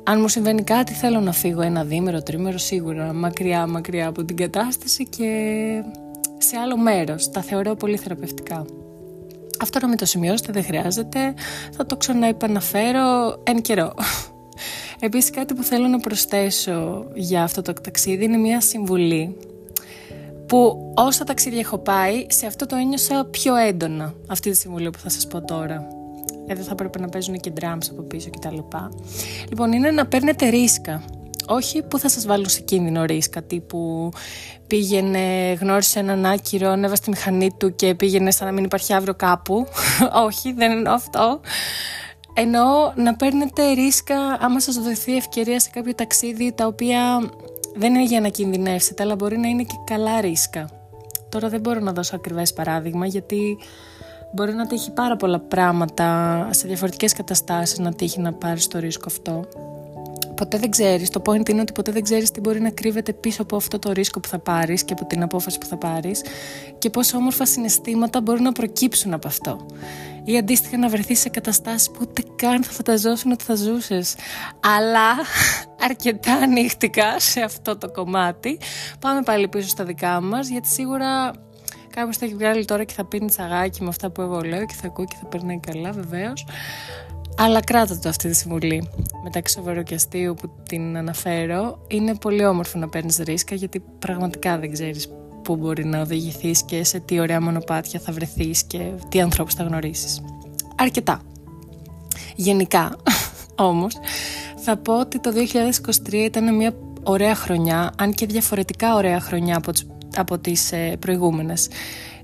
αν 0.09 0.21
μου 0.21 0.29
συμβαίνει 0.29 0.63
κάτι 0.63 0.93
θέλω 0.93 1.21
να 1.21 1.33
φύγω 1.33 1.61
ένα 1.61 1.85
δίμερο, 1.85 2.23
τρίμερο 2.23 2.59
σίγουρα 2.59 3.13
μακριά 3.13 3.67
μακριά 3.67 4.07
από 4.07 4.25
την 4.25 4.37
κατάσταση 4.37 5.05
και 5.05 5.29
σε 6.39 6.57
άλλο 6.57 6.77
μέρος. 6.77 7.31
Τα 7.31 7.43
θεωρώ 7.43 7.75
πολύ 7.75 7.97
θεραπευτικά. 7.97 8.67
Αυτό 9.61 9.79
να 9.81 9.89
μην 9.89 9.97
το 9.97 10.05
σημειώσετε 10.05 10.53
δεν 10.53 10.65
χρειάζεται, 10.65 11.35
θα 11.77 11.87
το 11.87 11.97
ξαναεπαναφέρω 11.97 13.37
εν 13.43 13.63
καιρό. 13.63 13.95
Επίσης 15.07 15.31
κάτι 15.31 15.55
που 15.55 15.63
θέλω 15.63 15.87
να 15.87 15.99
προσθέσω 15.99 17.07
για 17.15 17.43
αυτό 17.43 17.63
το 17.63 17.73
ταξίδι 17.73 18.25
είναι 18.25 18.37
μια 18.37 18.61
συμβουλή 18.61 19.37
που 20.47 20.93
όσα 20.95 21.25
ταξίδια 21.25 21.61
έχω 21.61 21.79
πάει 21.79 22.27
σε 22.29 22.47
αυτό 22.47 22.67
το 22.67 22.77
ένιωσα 22.77 23.27
πιο 23.31 23.57
έντονα 23.57 24.15
αυτή 24.29 24.51
τη 24.51 24.57
συμβουλή 24.57 24.91
που 24.91 24.99
θα 24.99 25.09
σας 25.09 25.27
πω 25.27 25.45
τώρα 25.45 25.96
εδώ 26.47 26.63
θα 26.63 26.75
πρέπει 26.75 27.01
να 27.01 27.09
παίζουν 27.09 27.41
και 27.41 27.53
drums 27.61 27.87
από 27.91 28.03
πίσω 28.03 28.31
κτλ. 28.31 28.59
Λοιπόν, 29.49 29.73
είναι 29.73 29.91
να 29.91 30.07
παίρνετε 30.07 30.49
ρίσκα. 30.49 31.03
Όχι 31.49 31.83
που 31.83 31.99
θα 31.99 32.09
σας 32.09 32.27
βάλουν 32.27 32.49
σε 32.49 32.61
κίνδυνο 32.61 33.05
ρίσκα, 33.05 33.43
τύπου 33.43 34.11
πήγαινε, 34.67 35.53
γνώρισε 35.61 35.99
έναν 35.99 36.27
άκυρο, 36.27 36.69
ανέβασε 36.69 37.03
τη 37.03 37.11
μηχανή 37.11 37.51
του 37.57 37.75
και 37.75 37.95
πήγαινε 37.95 38.31
σαν 38.31 38.47
να 38.47 38.53
μην 38.53 38.65
υπάρχει 38.65 38.93
αύριο 38.93 39.15
κάπου. 39.15 39.67
Όχι, 40.27 40.53
δεν 40.53 40.71
εννοώ 40.71 40.93
αυτό. 40.95 41.41
Εννοώ 42.35 42.93
να 42.95 43.17
παίρνετε 43.17 43.73
ρίσκα 43.73 44.17
άμα 44.41 44.61
σας 44.61 44.75
δοθεί 44.75 45.17
ευκαιρία 45.17 45.61
σε 45.61 45.71
κάποιο 45.73 45.95
ταξίδι 45.95 46.53
τα 46.53 46.67
οποία 46.67 47.31
δεν 47.77 47.95
είναι 47.95 48.05
για 48.05 48.21
να 48.21 48.29
κινδυνεύσετε, 48.29 49.03
αλλά 49.03 49.15
μπορεί 49.15 49.39
να 49.39 49.49
είναι 49.49 49.63
και 49.63 49.77
καλά 49.85 50.21
ρίσκα. 50.21 50.71
Τώρα 51.29 51.49
δεν 51.49 51.61
μπορώ 51.61 51.81
να 51.81 51.93
δώσω 51.93 52.17
ακριβές 52.17 52.53
παράδειγμα 52.53 53.07
γιατί 53.07 53.59
μπορεί 54.37 54.55
να 54.55 54.67
τύχει 54.67 54.91
πάρα 54.91 55.17
πολλά 55.17 55.39
πράγματα 55.39 56.49
σε 56.51 56.67
διαφορετικές 56.67 57.13
καταστάσεις 57.13 57.79
να 57.79 57.95
τύχει 57.95 58.21
να 58.21 58.33
πάρεις 58.33 58.67
το 58.67 58.79
ρίσκο 58.79 59.05
αυτό. 59.07 59.45
ποτέ 60.35 60.59
δεν 60.59 60.71
ξέρεις, 60.71 61.11
το 61.11 61.23
point 61.27 61.49
είναι 61.49 61.61
ότι 61.61 61.73
ποτέ 61.73 61.93
δεν 61.93 62.03
ξέρεις 62.03 62.31
τι 62.31 62.41
μπορεί 62.41 62.61
να 62.61 62.71
κρύβεται 62.71 63.13
πίσω 63.13 63.43
από 63.43 63.57
αυτό 63.57 63.79
το 63.79 63.93
ρίσκο 63.93 64.21
που 64.21 64.29
θα 64.29 64.39
πάρεις 64.39 64.85
και 64.85 64.93
από 64.93 65.07
την 65.07 65.23
απόφαση 65.23 65.59
που 65.59 65.67
θα 65.67 65.77
πάρεις 65.77 66.23
και 66.79 66.91
πόσο 66.91 67.17
όμορφα 67.17 67.47
συναισθήματα 67.47 68.21
μπορούν 68.21 68.43
να 68.43 68.53
προκύψουν 68.53 69.13
από 69.13 69.27
αυτό. 69.27 69.67
Ή 70.25 70.39
αντίστοιχα 70.39 70.77
να 70.77 70.89
βρεθείς 70.89 71.21
σε 71.21 71.29
καταστάσεις 71.29 71.91
που 71.91 71.99
ούτε 72.01 72.23
καν 72.37 72.63
θα 72.63 72.73
φανταζόσουν 72.73 73.33
ότι 73.33 73.45
θα 73.45 73.55
ζούσες. 73.55 74.15
Αλλά 74.61 75.11
αρκετά 75.89 76.33
ανοίχτηκα 76.33 77.21
σε 77.21 77.41
αυτό 77.41 77.77
το 77.77 77.91
κομμάτι. 77.91 78.59
Πάμε 79.01 79.23
πάλι 79.23 79.49
πίσω 79.49 79.69
στα 79.69 79.85
δικά 79.85 80.21
μας 80.21 80.49
γιατί 80.49 80.69
σίγουρα 80.69 81.33
Κάποιο 81.97 82.13
θα 82.13 82.25
έχει 82.25 82.35
βγάλει 82.35 82.65
τώρα 82.65 82.85
και 82.85 82.93
θα 82.93 83.05
πίνει 83.05 83.29
τσαγάκι 83.29 83.83
με 83.83 83.89
αυτά 83.89 84.11
που 84.11 84.21
εγώ 84.21 84.41
λέω 84.41 84.67
και 84.67 84.75
θα 84.75 84.87
ακούει 84.87 85.05
και 85.05 85.17
θα 85.21 85.27
περνάει 85.27 85.59
καλά, 85.59 85.93
βεβαίως. 85.93 86.47
Αλλά 87.37 87.61
κράτα 87.61 87.99
το 87.99 88.09
αυτή 88.09 88.29
τη 88.29 88.35
συμβουλή. 88.35 88.89
Μεταξύ 89.23 89.55
σοβαρού 89.55 89.83
και 89.83 89.95
αστείου 89.95 90.35
που 90.35 90.51
την 90.69 90.97
αναφέρω, 90.97 91.79
είναι 91.89 92.15
πολύ 92.15 92.47
όμορφο 92.47 92.79
να 92.79 92.89
παίρνεις 92.89 93.17
ρίσκα 93.17 93.55
γιατί 93.55 93.83
πραγματικά 93.99 94.59
δεν 94.59 94.73
ξέρεις 94.73 95.09
πού 95.43 95.57
μπορεί 95.57 95.85
να 95.85 96.01
οδηγηθείς 96.01 96.63
και 96.63 96.85
σε 96.85 97.01
τι 97.01 97.21
ωραία 97.21 97.41
μονοπάτια 97.41 98.01
θα 98.01 98.13
βρεθείς 98.13 98.63
και 98.63 98.93
τι 99.09 99.21
ανθρώπους 99.21 99.55
θα 99.55 99.63
γνωρίσεις. 99.63 100.23
Αρκετά. 100.77 101.21
Γενικά, 102.37 102.97
όμως, 103.71 103.97
θα 104.57 104.77
πω 104.77 105.01
ότι 105.01 105.21
το 105.21 105.33
2023 106.09 106.13
ήταν 106.13 106.57
μια 106.57 106.75
ωραία 107.03 107.35
χρονιά, 107.35 107.93
αν 107.99 108.13
και 108.13 108.27
διαφορετικά 108.27 108.95
ωραία 108.95 109.21
χρονιά 109.21 109.57
από 109.57 109.73
τις, 109.73 109.87
από 110.19 110.39
τις 110.39 110.73
ε, 110.73 110.97
προηγούμενες. 111.01 111.69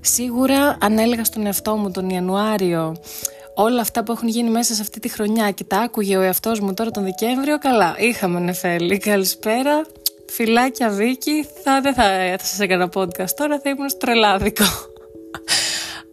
Σίγουρα 0.01 0.77
αν 0.79 0.97
έλεγα 0.97 1.23
στον 1.23 1.45
εαυτό 1.45 1.75
μου 1.75 1.91
τον 1.91 2.09
Ιανουάριο 2.09 2.95
όλα 3.55 3.81
αυτά 3.81 4.03
που 4.03 4.11
έχουν 4.11 4.27
γίνει 4.27 4.49
μέσα 4.49 4.73
σε 4.73 4.81
αυτή 4.81 4.99
τη 4.99 5.09
χρονιά 5.09 5.51
και 5.51 5.63
τα 5.63 5.77
άκουγε 5.77 6.17
ο 6.17 6.21
εαυτός 6.21 6.59
μου 6.59 6.73
τώρα 6.73 6.91
τον 6.91 7.03
Δεκέμβριο, 7.03 7.57
καλά, 7.57 7.95
είχαμε 7.97 8.39
νεφέλη. 8.39 8.97
Καλησπέρα, 8.97 9.85
φιλάκια 10.29 10.89
Βίκη, 10.89 11.47
θα, 11.63 11.81
δεν 11.81 11.93
θα, 11.93 12.03
θα 12.37 12.45
σας 12.45 12.59
έκανα 12.59 12.89
podcast 12.93 13.29
τώρα, 13.35 13.59
θα 13.59 13.69
ήμουν 13.69 13.89
στο 13.89 13.97
τρελάδικο. 13.97 14.63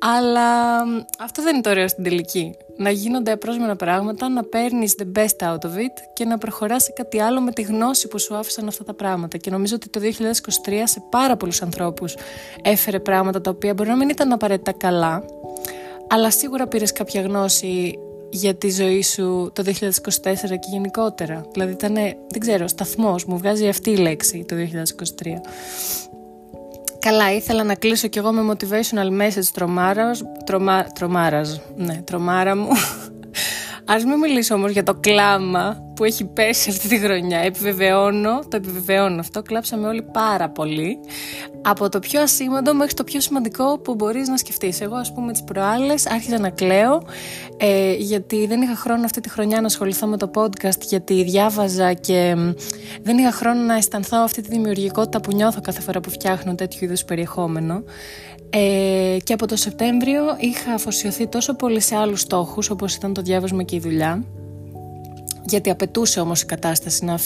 Αλλά 0.02 0.80
αυτό 1.18 1.42
δεν 1.42 1.54
είναι 1.54 1.62
το 1.62 1.70
ωραίο 1.70 1.88
στην 1.88 2.04
τελική. 2.04 2.54
Να 2.76 2.90
γίνονται 2.90 3.30
απρόσμενα 3.30 3.76
πράγματα, 3.76 4.28
να 4.28 4.44
παίρνεις 4.44 4.94
the 4.98 5.18
best 5.18 5.48
out 5.48 5.58
of 5.58 5.76
it 5.76 5.96
και 6.12 6.24
να 6.24 6.38
προχωράς 6.38 6.82
σε 6.82 6.92
κάτι 6.92 7.20
άλλο 7.20 7.40
με 7.40 7.52
τη 7.52 7.62
γνώση 7.62 8.08
που 8.08 8.18
σου 8.18 8.36
άφησαν 8.36 8.68
αυτά 8.68 8.84
τα 8.84 8.94
πράγματα. 8.94 9.36
Και 9.36 9.50
νομίζω 9.50 9.74
ότι 9.74 9.88
το 9.88 10.00
2023 10.00 10.72
σε 10.84 11.02
πάρα 11.10 11.36
πολλούς 11.36 11.62
ανθρώπους 11.62 12.14
έφερε 12.62 13.00
πράγματα 13.00 13.40
τα 13.40 13.50
οποία 13.50 13.74
μπορεί 13.74 13.88
να 13.88 13.96
μην 13.96 14.08
ήταν 14.08 14.32
απαραίτητα 14.32 14.72
καλά, 14.72 15.24
αλλά 16.08 16.30
σίγουρα 16.30 16.66
πήρες 16.66 16.92
κάποια 16.92 17.20
γνώση 17.20 17.98
για 18.30 18.54
τη 18.54 18.70
ζωή 18.70 19.02
σου 19.02 19.50
το 19.54 19.62
2024 19.66 19.72
και 20.48 20.68
γενικότερα. 20.70 21.46
Δηλαδή 21.52 21.72
ήταν, 21.72 21.94
δεν 22.28 22.38
ξέρω, 22.38 22.68
σταθμός, 22.68 23.24
μου 23.24 23.38
βγάζει 23.38 23.68
αυτή 23.68 23.90
η 23.90 23.96
λέξη 23.96 24.44
το 24.48 24.56
2023. 24.56 25.26
Καλά, 27.00 27.34
ήθελα 27.34 27.64
να 27.64 27.74
κλείσω 27.74 28.08
κι 28.08 28.18
εγώ 28.18 28.32
με 28.32 28.52
motivational 28.52 29.20
message 29.20 29.44
τρομάρας, 29.52 30.22
τρομα, 30.44 30.84
τρομάρας, 30.84 31.60
ναι, 31.76 32.02
τρομάρα 32.04 32.56
μου. 32.56 32.68
Ας 33.94 34.04
μην 34.04 34.18
μιλήσω 34.18 34.54
όμως 34.54 34.70
για 34.70 34.82
το 34.82 34.94
κλάμα 34.94 35.89
που 36.00 36.06
έχει 36.06 36.24
πέσει 36.24 36.70
αυτή 36.70 36.88
τη 36.88 36.98
χρονιά. 36.98 37.38
Επιβεβαιώνω, 37.38 38.38
το 38.38 38.56
επιβεβαιώνω 38.56 39.20
αυτό. 39.20 39.42
Κλάψαμε 39.42 39.86
όλοι 39.86 40.02
πάρα 40.12 40.48
πολύ. 40.48 40.98
Από 41.62 41.88
το 41.88 41.98
πιο 41.98 42.20
ασήμαντο 42.20 42.74
μέχρι 42.74 42.94
το 42.94 43.04
πιο 43.04 43.20
σημαντικό 43.20 43.78
που 43.78 43.94
μπορείς 43.94 44.28
να 44.28 44.36
σκεφτείς. 44.36 44.80
Εγώ, 44.80 44.96
ας 44.96 45.12
πούμε, 45.12 45.32
τις 45.32 45.44
προάλλες 45.44 46.06
άρχισα 46.06 46.38
να 46.38 46.50
κλαίω 46.50 47.02
ε, 47.56 47.92
γιατί 47.92 48.46
δεν 48.46 48.62
είχα 48.62 48.74
χρόνο 48.74 49.04
αυτή 49.04 49.20
τη 49.20 49.28
χρονιά 49.30 49.60
να 49.60 49.66
ασχοληθώ 49.66 50.06
με 50.06 50.16
το 50.16 50.30
podcast 50.34 50.80
γιατί 50.80 51.22
διάβαζα 51.22 51.92
και 51.92 52.36
δεν 53.02 53.18
είχα 53.18 53.32
χρόνο 53.32 53.60
να 53.60 53.74
αισθανθώ 53.74 54.18
αυτή 54.18 54.42
τη 54.42 54.48
δημιουργικότητα 54.48 55.20
που 55.20 55.32
νιώθω 55.34 55.60
κάθε 55.60 55.80
φορά 55.80 56.00
που 56.00 56.10
φτιάχνω 56.10 56.54
τέτοιου 56.54 56.84
είδους 56.84 57.04
περιεχόμενο. 57.04 57.82
Ε, 58.50 59.16
και 59.24 59.32
από 59.32 59.46
το 59.46 59.56
Σεπτέμβριο 59.56 60.22
είχα 60.38 60.72
αφοσιωθεί 60.72 61.26
τόσο 61.26 61.56
πολύ 61.56 61.80
σε 61.80 61.96
άλλους 61.96 62.20
στόχους 62.20 62.70
όπως 62.70 62.94
ήταν 62.94 63.12
το 63.12 63.22
διάβασμα 63.22 63.62
και 63.62 63.76
η 63.76 63.80
δουλειά 63.80 64.24
γιατί 65.44 65.70
απαιτούσε 65.70 66.20
όμως 66.20 66.42
η 66.42 66.46
κατάσταση 66.46 67.04
να 67.04 67.18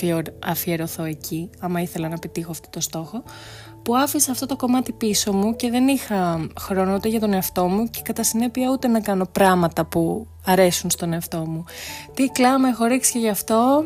αφιερωθώ 0.45 1.05
εκεί 1.05 1.51
άμα 1.61 1.81
ήθελα 1.81 2.09
να 2.09 2.19
πετύχω 2.19 2.51
αυτό 2.51 2.69
το 2.71 2.81
στόχο 2.81 3.23
που 3.85 3.97
άφησα 3.97 4.31
αυτό 4.31 4.47
το 4.47 4.57
κομμάτι 4.57 4.93
πίσω 4.93 5.33
μου 5.33 5.57
και 5.57 5.71
δεν 5.71 5.89
είχα 5.89 6.47
χρόνο 6.61 6.95
ούτε 6.95 7.09
για 7.09 7.21
τον 7.21 7.33
εαυτό 7.33 7.67
μου 7.67 7.91
και 7.91 8.01
κατά 8.05 8.23
συνέπεια 8.23 8.71
ούτε 8.71 8.89
να 8.89 9.01
κάνω 9.01 9.27
πράγματα 9.33 9.85
που 9.85 10.27
αρέσουν 10.45 10.91
στον 10.91 11.13
εαυτό 11.13 11.39
μου. 11.39 11.65
Τι 12.15 12.27
κλάμα 12.27 12.69
έχω 12.69 12.85
ρίξει 12.85 13.13
και 13.13 13.19
γι' 13.19 13.29
αυτό. 13.29 13.85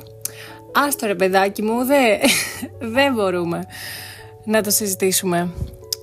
Άστο 0.72 1.06
ρε 1.06 1.14
παιδάκι 1.14 1.62
μου, 1.62 1.84
δεν 1.90 2.18
δε 2.78 3.10
μπορούμε 3.10 3.62
να 4.44 4.62
το 4.62 4.70
συζητήσουμε. 4.70 5.50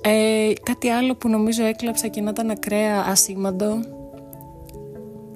Ε, 0.02 0.52
κάτι 0.62 0.88
άλλο 0.88 1.14
που 1.14 1.28
νομίζω 1.28 1.64
έκλαψα 1.64 2.08
και 2.08 2.20
να 2.20 2.30
ήταν 2.30 2.50
ακραία 2.50 3.04
ασήμαντο. 3.08 3.78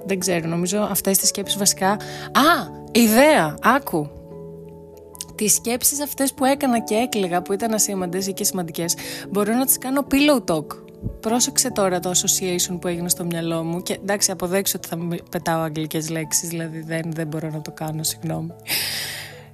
Δεν 0.06 0.18
ξέρω, 0.18 0.49
νομίζω 0.49 0.88
αυτές 0.90 1.18
τις 1.18 1.28
σκέψεις 1.28 1.59
βασικά... 1.59 1.90
Α, 2.32 2.78
ιδέα, 2.92 3.56
άκου. 3.62 4.09
Τις 5.35 5.54
σκέψεις 5.54 6.00
αυτές 6.00 6.35
που 6.35 6.44
έκανα 6.44 6.80
και 6.80 6.94
έκλαιγα 6.94 7.42
που 7.42 7.52
ήταν 7.52 7.75
ασήμαντες 7.75 8.26
ή 8.26 8.32
και 8.32 8.44
σημαντικές 8.44 8.97
μπορώ 9.30 9.54
να 9.54 9.64
τις 9.64 9.78
κάνω 9.78 10.06
pillow 10.11 10.54
talk. 10.54 10.66
Πρόσεξε 11.20 11.70
τώρα 11.70 12.00
το 12.00 12.11
association 12.11 12.78
που 12.80 12.88
έγινε 12.88 13.09
στο 13.09 13.25
μυαλό 13.25 13.62
μου 13.64 13.82
και 13.82 13.99
εντάξει 14.02 14.30
αποδέξω 14.30 14.78
ότι 14.78 14.88
θα 14.88 14.99
πετάω 15.30 15.61
αγγλικές 15.61 16.11
λέξεις 16.11 16.49
δηλαδή 16.49 16.80
δεν, 16.80 17.02
δεν 17.12 17.26
μπορώ 17.26 17.50
να 17.50 17.61
το 17.61 17.70
κάνω, 17.70 18.02
συγγνώμη. 18.02 18.52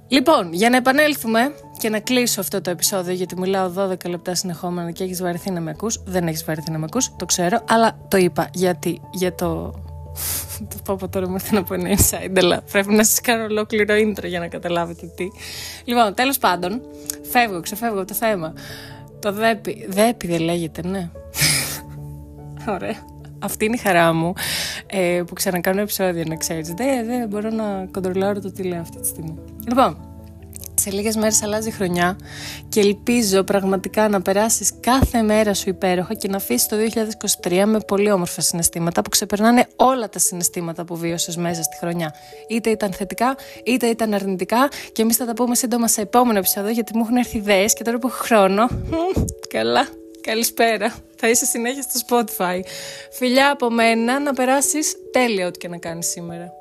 Λοιπόν, 0.07 0.53
για 0.53 0.69
να 0.69 0.77
επανέλθουμε 0.77 1.55
και 1.77 1.89
να 1.89 1.99
κλείσω 1.99 2.39
αυτό 2.39 2.61
το 2.61 2.69
επεισόδιο, 2.69 3.13
γιατί 3.13 3.39
μιλάω 3.39 3.71
12 3.77 4.09
λεπτά 4.09 4.35
συνεχόμενα 4.35 4.91
και 4.91 5.03
έχεις 5.03 5.21
βαρεθεί 5.21 5.51
να 5.51 5.59
με 5.59 5.69
ακούς. 5.69 6.01
Δεν 6.05 6.27
έχεις 6.27 6.43
βαρεθεί 6.45 6.71
να 6.71 6.77
με 6.77 6.85
ακούς, 6.85 7.11
το 7.15 7.25
ξέρω, 7.25 7.63
αλλά 7.69 7.97
το 8.07 8.17
είπα 8.17 8.49
γιατί 8.53 9.01
για 9.11 9.35
το. 9.35 9.73
Το 10.59 10.75
πω 10.83 10.93
από 10.93 11.07
τώρα 11.07 11.27
μου 11.27 11.33
ήρθε 11.33 11.55
να 11.55 11.63
πω 11.63 11.73
ένα 11.73 11.89
inside, 11.89 12.37
αλλά 12.37 12.61
πρέπει 12.71 12.93
να 12.93 13.03
σας 13.03 13.21
κάνω 13.21 13.43
ολόκληρο 13.43 13.95
intro 13.95 14.25
για 14.25 14.39
να 14.39 14.47
καταλάβετε 14.47 15.11
τι. 15.15 15.27
Λοιπόν, 15.85 16.13
τέλος 16.13 16.37
πάντων, 16.37 16.81
φεύγω, 17.31 17.61
ξεφεύγω 17.61 17.97
από 17.97 18.07
το 18.07 18.13
θέμα. 18.13 18.53
Το 19.19 19.31
δέπι. 19.31 19.85
Δέπι 19.89 20.27
δεν 20.27 20.39
λέγεται, 20.39 20.87
ναι. 20.87 21.09
Ωραία. 22.75 23.15
Αυτή 23.39 23.65
είναι 23.65 23.75
η 23.75 23.79
χαρά 23.79 24.13
μου 24.13 24.33
ε, 24.87 25.23
που 25.27 25.33
ξανακάνω 25.33 25.81
επεισόδιο, 25.81 26.23
να 26.27 26.35
ξέρεις. 26.35 26.73
Δεν 26.73 27.05
δε, 27.05 27.27
μπορώ 27.27 27.49
να 27.49 27.87
κοντρολάρω 27.91 28.41
το 28.41 28.51
τι 28.51 28.63
λέω 28.63 28.81
αυτή 28.81 28.99
τη 28.99 29.07
στιγμή. 29.07 29.35
Λοιπόν, 29.67 30.06
σε 30.87 30.93
λίγες 30.93 31.15
μέρες 31.15 31.43
αλλάζει 31.43 31.71
χρονιά 31.71 32.17
και 32.69 32.79
ελπίζω 32.79 33.43
πραγματικά 33.43 34.09
να 34.09 34.21
περάσεις 34.21 34.73
κάθε 34.79 35.21
μέρα 35.21 35.53
σου 35.53 35.69
υπέροχα 35.69 36.13
και 36.13 36.27
να 36.27 36.37
αφήσεις 36.37 36.67
το 36.67 36.75
2023 37.43 37.63
με 37.65 37.79
πολύ 37.79 38.11
όμορφα 38.11 38.41
συναισθήματα 38.41 39.01
που 39.01 39.09
ξεπερνάνε 39.09 39.67
όλα 39.75 40.09
τα 40.09 40.19
συναισθήματα 40.19 40.85
που 40.85 40.95
βίωσες 40.95 41.37
μέσα 41.37 41.63
στη 41.63 41.77
χρονιά. 41.79 42.13
Είτε 42.49 42.69
ήταν 42.69 42.93
θετικά, 42.93 43.35
είτε 43.65 43.87
ήταν 43.87 44.13
αρνητικά 44.13 44.67
και 44.91 45.01
εμείς 45.01 45.15
θα 45.15 45.25
τα 45.25 45.33
πούμε 45.33 45.55
σύντομα 45.55 45.87
σε 45.87 46.01
επόμενο 46.01 46.37
επεισόδιο 46.37 46.71
γιατί 46.71 46.95
μου 46.95 47.01
έχουν 47.03 47.15
έρθει 47.15 47.37
ιδέες 47.37 47.73
και 47.73 47.83
τώρα 47.83 47.99
που 47.99 48.07
έχω 48.07 48.17
χρόνο, 48.23 48.67
καλά, 49.49 49.87
καλησπέρα, 50.21 50.95
θα 51.15 51.29
είσαι 51.29 51.45
συνέχεια 51.45 51.81
στο 51.81 51.99
Spotify. 52.07 52.59
Φιλιά 53.11 53.51
από 53.51 53.69
μένα 53.69 54.19
να 54.19 54.33
περάσεις 54.33 54.95
τέλεια 55.11 55.47
ό,τι 55.47 55.57
και 55.57 55.67
να 55.67 55.77
κάνεις 55.77 56.07
σήμερα. 56.07 56.56